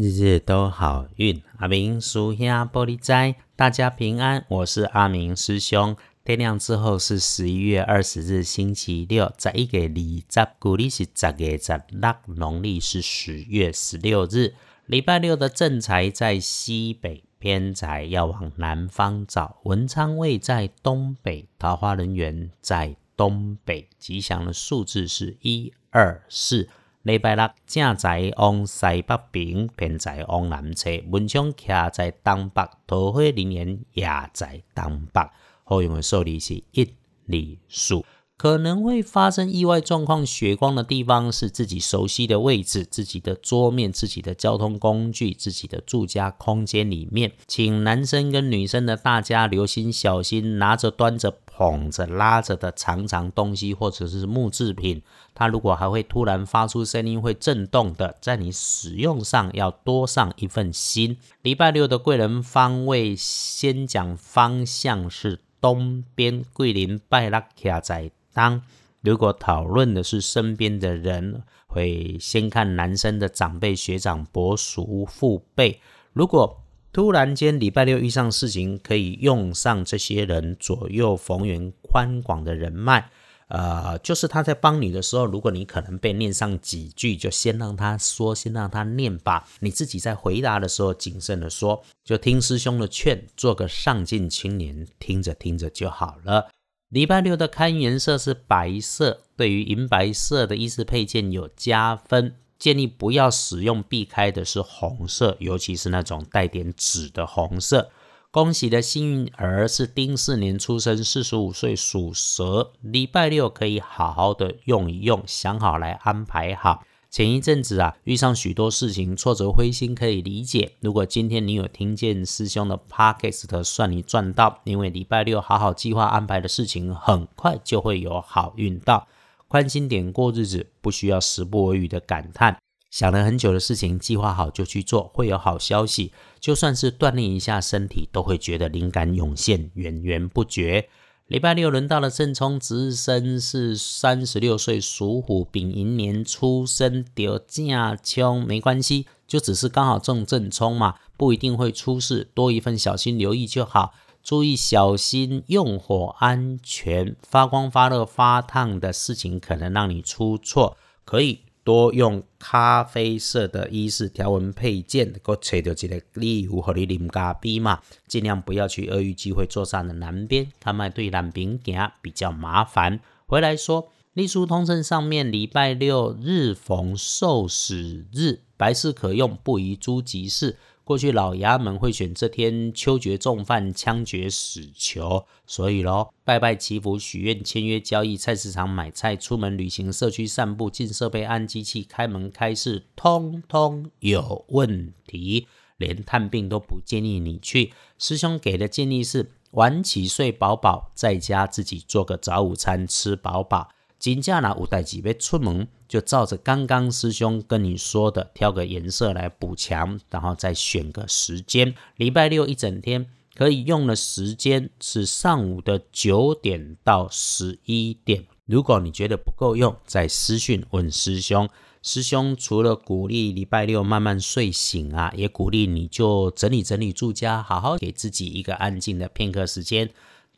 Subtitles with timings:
[0.00, 4.46] 日日都好运，阿明属下玻璃斋，大家平安。
[4.48, 5.94] 我是阿明师兄。
[6.24, 14.54] 天亮之后是十一月二十日，星期六，在一个二十，古历是十月十六，农历是十月十六日。
[14.86, 19.58] 礼拜六的正财在西北，偏财要往南方找。
[19.64, 23.86] 文昌位在东北，桃花人员在东北。
[23.98, 26.70] 吉祥的数字是一二四。
[27.02, 30.90] 礼拜六正在往西北边，偏在往南侧。
[31.08, 35.22] 文昌徛在东北，桃花林园也在东北。
[35.64, 36.84] 好用的数字是一、
[37.26, 37.94] 二、四。
[38.40, 47.32] 可能会发生意外状况，血光的地方是自己熟悉的位置，自己的桌面、自己的交通工具、自己的住家空间里面。
[47.46, 55.02] 请男生跟女生的大家留心小心，拿着、端着、捧着、拉着的长长东西或者是木制品，
[55.34, 61.18] 它如果还会突然发出声音、会震动的，在你使用上要多上一份心。
[61.42, 68.10] 礼拜六的贵人方位，先讲方向是东边，桂林拜拉卡在。
[68.32, 68.62] 当
[69.00, 75.80] 如果讨论的是身边的人，会先看男生的长辈、学长、伯叔、父辈。
[76.12, 76.60] 如果
[76.92, 83.10] 突然间礼拜六遇上事情，可以用上这些人左右逢源、宽广的人脉。
[83.46, 89.44] 呃，就是他在帮你的时候，如果你可能被念上几句，就先让他说，先让他念吧。
[89.58, 96.48] 你自己在回答的时候，谨慎的说，就听师兄的劝，做个上进青年，听着听着就好了。
[96.90, 102.34] 礼拜六的看颜色是白色，对于银白色的衣饰配件有加分。
[102.58, 107.90] 建议不要使用，避开的是红色，尤其是那种带点紫的红色。
[108.32, 112.72] 恭喜的幸运儿是丁巳年出生，四十五岁属蛇。
[112.80, 116.82] 礼拜六可以好好的用一用，想好来安排好。
[117.10, 120.74] 前一阵子啊，遇上许多事情，挫折灰心可以理解。
[120.78, 124.60] 如果今天你有听见师兄的 podcast，算你赚到。
[124.62, 129.08] 因为礼拜六好好计划安排的事情，很快就会有好运到。
[129.48, 132.56] 宽心点过日子，不需要时不我语的感叹。
[132.92, 136.12] 想了很久的事情，计划好就去做，会有好消息。
[136.38, 140.88] 就算是锻炼一下身体，都会觉得灵感涌现，源源不绝。
[141.30, 147.68] 礼拜六轮到了正冲，值日生是三十六岁属虎，丙寅年出生，得正
[148.02, 153.94] 冲没关系，就只是刚好中正冲嘛，不一定会出事，多一份小心留意就好。
[154.24, 161.42] 注意小心用火安全，发光发热发烫的事情可能让你出错，可以。
[161.70, 167.78] 多用咖啡色的衣饰条纹配件，够找到一个理由和你啉咖啡嘛。
[168.08, 172.98] 尽量不要去鳄鱼机会坐上的南边，他们对南边行比较麻烦。
[173.26, 180.58] 回来说，隶书通胜上面礼拜六日逢受死日，白事可用，不宜诸吉事。
[180.84, 195.46] 过去老衙门会选这天秋决重犯、枪决死囚，所以咯，拜拜祈福、许愿、签约交易、菜市场买菜、出门旅行、社区散步、进设备、按机器、开门开市，通通有问题。
[195.78, 197.72] 连探病都不建议你去。
[197.96, 203.70] 师兄给的建议是：晚起睡饱饱，在家自己做个早午餐，吃饱饱。
[204.00, 204.56] 金价呢？
[204.58, 211.74] 五代几杯出门，就照着刚刚师兄跟你说的，挑个颜色来补强，然后再选个时间。
[211.96, 218.24] 礼拜六一整天可以用的时间是上午的九点到十一点。
[218.46, 221.48] 如果你觉得不够用，再私讯问师兄。
[221.82, 229.90] 师兄除了鼓励礼拜六慢慢睡醒啊，也鼓励你就整理整理住家，好好给自己一个安静的片刻时间。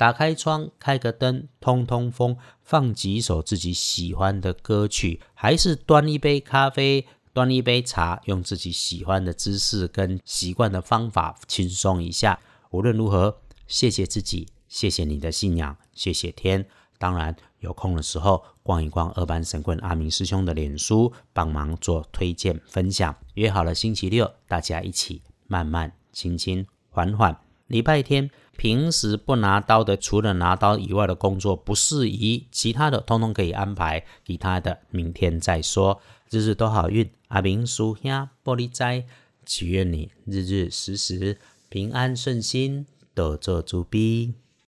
[0.02, 12.40] 打开窗，开个灯，通通风，放几首自己喜欢的歌曲，还是端一杯咖啡，端一杯茶，用自己喜欢的姿势跟习惯的方法轻松一下。
[12.72, 16.66] 无论如何，谢谢自己，谢谢你的信仰，谢谢天。
[16.98, 23.14] 当然，有空的时候逛一逛二班神棍阿明师兄的脸书，帮忙做推荐分享。
[23.34, 27.41] 约好了星期六，大家一起慢慢、轻轻、缓缓。
[27.72, 28.30] 礼拜天。
[28.54, 34.04] 平时不拿刀的，除了拿刀以外的工作不适宜，其他的通通可以安排。
[34.26, 36.00] 其他的明天再说。
[36.30, 39.06] 日日都好运，阿明叔兄玻璃斋，
[39.46, 41.38] 祈愿你日日时时
[41.70, 44.34] 平安顺心，多做主逼。